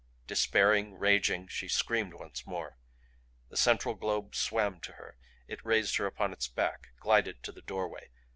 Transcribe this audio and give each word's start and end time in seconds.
Despairing, 0.25 0.97
raging, 0.97 1.47
she 1.47 1.67
screamed 1.67 2.15
once 2.15 2.47
more. 2.47 2.79
The 3.49 3.55
central 3.55 3.93
globe 3.93 4.33
swam 4.33 4.79
to 4.81 4.93
her; 4.93 5.15
it 5.47 5.63
raised 5.63 5.97
her 5.97 6.07
upon 6.07 6.33
its 6.33 6.47
back; 6.47 6.87
glided 6.99 7.43
to 7.43 7.51
the 7.51 7.61
doorway. 7.61 8.09